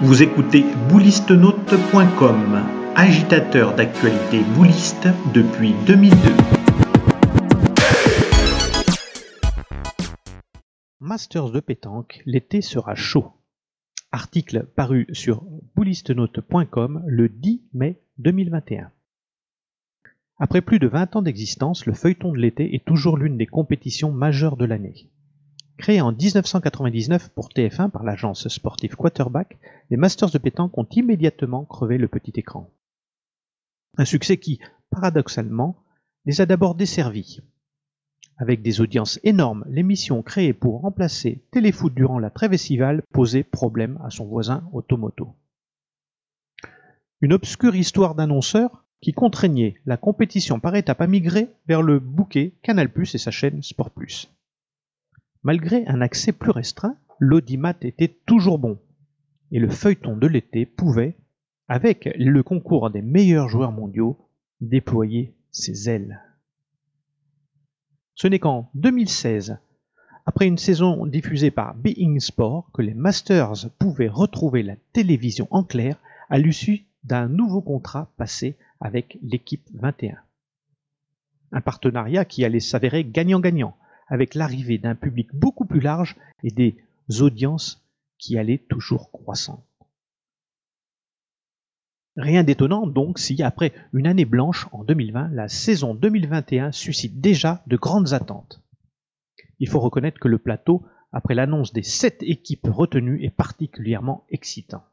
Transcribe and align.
Vous 0.00 0.24
écoutez 0.24 0.64
boulistenote.com, 0.88 2.64
agitateur 2.96 3.76
d'actualité 3.76 4.40
bouliste 4.56 5.06
depuis 5.32 5.72
2002. 5.86 6.16
Masters 10.98 11.50
de 11.50 11.60
pétanque, 11.60 12.22
l'été 12.26 12.60
sera 12.60 12.96
chaud. 12.96 13.30
Article 14.10 14.66
paru 14.74 15.06
sur 15.12 15.44
boulistenote.com 15.76 17.04
le 17.06 17.28
10 17.28 17.62
mai 17.72 18.02
2021. 18.18 18.90
Après 20.38 20.60
plus 20.60 20.80
de 20.80 20.88
20 20.88 21.14
ans 21.14 21.22
d'existence, 21.22 21.86
le 21.86 21.94
feuilleton 21.94 22.32
de 22.32 22.38
l'été 22.38 22.74
est 22.74 22.84
toujours 22.84 23.16
l'une 23.16 23.38
des 23.38 23.46
compétitions 23.46 24.10
majeures 24.10 24.56
de 24.56 24.64
l'année. 24.64 25.08
Créé 25.76 26.00
en 26.00 26.12
1999 26.12 27.30
pour 27.30 27.48
TF1 27.48 27.90
par 27.90 28.04
l'agence 28.04 28.48
sportive 28.48 28.94
Quarterback, 28.94 29.58
les 29.90 29.96
Masters 29.96 30.30
de 30.30 30.38
pétanque 30.38 30.78
ont 30.78 30.86
immédiatement 30.92 31.64
crevé 31.64 31.98
le 31.98 32.08
petit 32.08 32.32
écran. 32.36 32.70
Un 33.96 34.04
succès 34.04 34.38
qui, 34.38 34.60
paradoxalement, 34.90 35.76
les 36.26 36.40
a 36.40 36.46
d'abord 36.46 36.74
desservis. 36.74 37.40
Avec 38.38 38.62
des 38.62 38.80
audiences 38.80 39.20
énormes, 39.22 39.64
l'émission 39.68 40.22
créée 40.22 40.52
pour 40.52 40.80
remplacer 40.80 41.44
Téléfoot 41.50 41.92
durant 41.92 42.18
la 42.18 42.30
trêve 42.30 42.52
estivale 42.52 43.02
posait 43.12 43.44
problème 43.44 43.98
à 44.04 44.10
son 44.10 44.26
voisin 44.26 44.68
Automoto. 44.72 45.34
Une 47.20 47.32
obscure 47.32 47.76
histoire 47.76 48.14
d'annonceur 48.14 48.84
qui 49.00 49.12
contraignait 49.12 49.76
la 49.86 49.96
compétition 49.96 50.60
par 50.60 50.74
étapes 50.76 51.00
à 51.00 51.06
migrer 51.06 51.50
vers 51.66 51.82
le 51.82 52.00
bouquet 52.00 52.54
Canal+, 52.62 52.90
et 52.96 53.18
sa 53.18 53.30
chaîne 53.30 53.62
Sport+. 53.62 53.92
Malgré 55.44 55.86
un 55.86 56.00
accès 56.00 56.32
plus 56.32 56.50
restreint, 56.50 56.96
l'audimat 57.18 57.76
était 57.82 58.16
toujours 58.26 58.58
bon, 58.58 58.78
et 59.52 59.58
le 59.58 59.68
feuilleton 59.68 60.16
de 60.16 60.26
l'été 60.26 60.64
pouvait, 60.64 61.18
avec 61.68 62.08
le 62.16 62.42
concours 62.42 62.90
des 62.90 63.02
meilleurs 63.02 63.50
joueurs 63.50 63.72
mondiaux, 63.72 64.18
déployer 64.62 65.34
ses 65.52 65.90
ailes. 65.90 66.20
Ce 68.14 68.26
n'est 68.26 68.38
qu'en 68.38 68.70
2016, 68.74 69.58
après 70.24 70.46
une 70.46 70.56
saison 70.56 71.04
diffusée 71.04 71.50
par 71.50 71.74
Being 71.74 72.20
Sport, 72.20 72.70
que 72.72 72.80
les 72.80 72.94
Masters 72.94 73.68
pouvaient 73.78 74.08
retrouver 74.08 74.62
la 74.62 74.76
télévision 74.94 75.46
en 75.50 75.62
clair 75.62 75.98
à 76.30 76.38
l'issue 76.38 76.86
d'un 77.02 77.28
nouveau 77.28 77.60
contrat 77.60 78.10
passé 78.16 78.56
avec 78.80 79.18
l'équipe 79.22 79.68
21. 79.74 80.16
Un 81.52 81.60
partenariat 81.60 82.24
qui 82.24 82.46
allait 82.46 82.60
s'avérer 82.60 83.04
gagnant-gagnant, 83.04 83.76
avec 84.08 84.34
l'arrivée 84.34 84.78
d'un 84.78 84.94
public 84.94 85.28
beaucoup 85.34 85.64
plus 85.64 85.80
large 85.80 86.16
et 86.42 86.50
des 86.50 86.76
audiences 87.20 87.84
qui 88.18 88.38
allaient 88.38 88.64
toujours 88.68 89.10
croissant. 89.10 89.64
Rien 92.16 92.44
d'étonnant 92.44 92.86
donc 92.86 93.18
si, 93.18 93.42
après 93.42 93.72
une 93.92 94.06
année 94.06 94.24
blanche 94.24 94.68
en 94.70 94.84
2020, 94.84 95.30
la 95.32 95.48
saison 95.48 95.94
2021 95.94 96.70
suscite 96.70 97.20
déjà 97.20 97.62
de 97.66 97.76
grandes 97.76 98.12
attentes. 98.12 98.62
Il 99.58 99.68
faut 99.68 99.80
reconnaître 99.80 100.20
que 100.20 100.28
le 100.28 100.38
plateau, 100.38 100.86
après 101.12 101.34
l'annonce 101.34 101.72
des 101.72 101.82
sept 101.82 102.22
équipes 102.22 102.68
retenues, 102.70 103.24
est 103.24 103.30
particulièrement 103.30 104.24
excitant. 104.30 104.84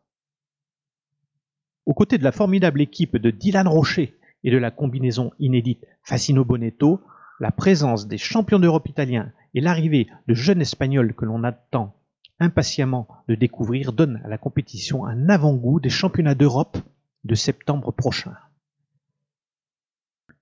Aux 1.85 1.93
côtés 1.93 2.17
de 2.17 2.23
la 2.23 2.31
formidable 2.31 2.81
équipe 2.81 3.17
de 3.17 3.29
Dylan 3.29 3.67
Rocher 3.67 4.17
et 4.43 4.51
de 4.51 4.57
la 4.57 4.71
combinaison 4.71 5.31
inédite 5.39 5.85
Facino 6.03 6.43
Bonetto, 6.43 7.01
la 7.41 7.51
présence 7.51 8.07
des 8.07 8.19
champions 8.19 8.59
d'Europe 8.59 8.87
italiens 8.87 9.33
et 9.55 9.61
l'arrivée 9.61 10.07
de 10.27 10.35
jeunes 10.35 10.61
Espagnols 10.61 11.15
que 11.15 11.25
l'on 11.25 11.43
attend 11.43 11.95
impatiemment 12.39 13.07
de 13.27 13.33
découvrir 13.33 13.93
donnent 13.93 14.21
à 14.23 14.27
la 14.27 14.37
compétition 14.37 15.05
un 15.07 15.27
avant-goût 15.27 15.79
des 15.79 15.89
championnats 15.89 16.35
d'Europe 16.35 16.77
de 17.23 17.33
septembre 17.33 17.91
prochain. 17.91 18.35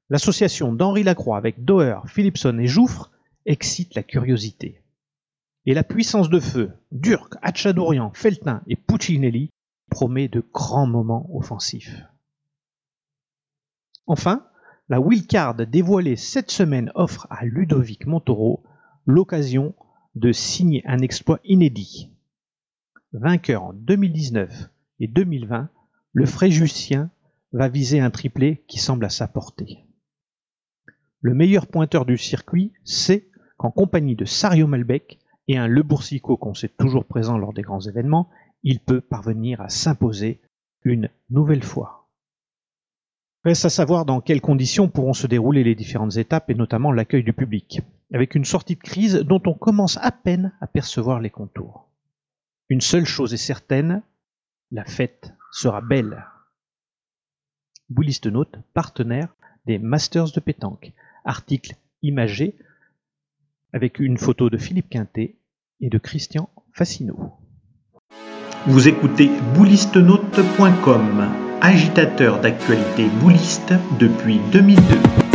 L'association 0.09 0.73
d'Henri 0.73 1.03
Lacroix 1.03 1.37
avec 1.37 1.63
Doer, 1.63 2.01
Philipson 2.07 2.59
et 2.59 2.67
Jouffre 2.67 3.11
excite 3.45 3.95
la 3.95 4.03
curiosité. 4.03 4.81
Et 5.65 5.73
la 5.73 5.85
puissance 5.85 6.29
de 6.29 6.41
feu, 6.41 6.73
Durk, 6.91 7.35
Hatchadourian, 7.41 8.11
Feltin 8.13 8.61
et 8.67 8.75
Puccinelli 8.75 9.51
promet 9.89 10.27
de 10.27 10.43
grands 10.53 10.87
moments 10.87 11.29
offensifs. 11.33 12.03
Enfin, 14.05 14.48
la 14.89 14.99
wildcard 14.99 15.55
dévoilée 15.67 16.15
cette 16.15 16.49
semaine 16.49 16.91
offre 16.95 17.27
à 17.29 17.45
Ludovic 17.45 18.07
Montoro 18.07 18.63
l'occasion 19.05 19.75
de 20.15 20.31
signer 20.31 20.83
un 20.85 20.99
exploit 20.99 21.39
inédit. 21.43 22.09
Vainqueur 23.13 23.63
en 23.63 23.73
2019 23.73 24.69
et 24.99 25.07
2020, 25.07 25.69
le 26.13 26.25
Fréjusien 26.25 27.11
va 27.53 27.69
viser 27.69 27.99
un 27.99 28.09
triplé 28.09 28.63
qui 28.67 28.79
semble 28.79 29.05
à 29.05 29.09
sa 29.09 29.27
portée. 29.27 29.85
Le 31.21 31.35
meilleur 31.35 31.67
pointeur 31.67 32.05
du 32.05 32.17
circuit 32.17 32.73
sait 32.83 33.29
qu'en 33.57 33.71
compagnie 33.71 34.15
de 34.15 34.25
Sario 34.25 34.65
Malbec 34.67 35.19
et 35.47 35.57
un 35.57 35.67
Le 35.67 35.83
Boursicot 35.83 36.37
qu'on 36.37 36.53
sait 36.53 36.69
toujours 36.69 37.05
présent 37.05 37.37
lors 37.37 37.53
des 37.53 37.61
grands 37.61 37.81
événements, 37.81 38.29
il 38.63 38.79
peut 38.79 39.01
parvenir 39.01 39.61
à 39.61 39.69
s'imposer 39.69 40.41
une 40.83 41.09
nouvelle 41.29 41.63
fois. 41.63 41.98
Reste 43.45 43.65
à 43.65 43.69
savoir 43.69 44.05
dans 44.05 44.19
quelles 44.19 44.41
conditions 44.41 44.89
pourront 44.89 45.13
se 45.13 45.27
dérouler 45.27 45.63
les 45.63 45.75
différentes 45.75 46.17
étapes 46.17 46.49
et 46.49 46.55
notamment 46.55 46.91
l'accueil 46.91 47.23
du 47.23 47.31
public, 47.31 47.81
avec 48.13 48.35
une 48.35 48.45
sortie 48.45 48.75
de 48.75 48.81
crise 48.81 49.15
dont 49.15 49.41
on 49.45 49.53
commence 49.53 49.97
à 50.01 50.11
peine 50.11 50.51
à 50.59 50.67
percevoir 50.67 51.21
les 51.21 51.29
contours. 51.29 51.87
Une 52.67 52.81
seule 52.81 53.05
chose 53.05 53.33
est 53.33 53.37
certaine, 53.37 54.01
la 54.71 54.83
fête 54.83 55.33
sera 55.51 55.81
belle. 55.81 56.25
Bouliste 57.89 58.27
Note, 58.27 58.59
partenaire 58.73 59.33
des 59.65 59.79
Masters 59.79 60.31
de 60.31 60.39
pétanque. 60.39 60.91
Article 61.25 61.75
imagé 62.01 62.55
avec 63.73 63.99
une 63.99 64.17
photo 64.17 64.49
de 64.49 64.57
Philippe 64.57 64.89
Quintet 64.89 65.35
et 65.79 65.89
de 65.89 65.97
Christian 65.97 66.49
Fassino. 66.73 67.33
Vous 68.67 68.87
écoutez 68.87 69.29
boulistenote.com, 69.55 71.48
agitateur 71.61 72.39
d'actualité 72.39 73.05
bouliste 73.21 73.73
depuis 73.99 74.39
2002. 74.51 75.28